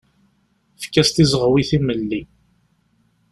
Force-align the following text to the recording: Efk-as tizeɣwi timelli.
Efk-as 0.79 1.09
tizeɣwi 1.11 1.63
timelli. 1.69 2.21